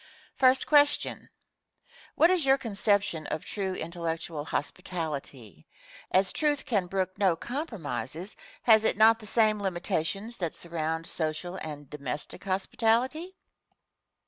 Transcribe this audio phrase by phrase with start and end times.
[0.65, 1.29] ]Question.
[2.15, 5.67] What is your conception of true intellectual hospitality?
[6.09, 11.57] As Truth can brook no compromises, has it not the same limitations that surround social
[11.57, 13.35] and domestic hospitality?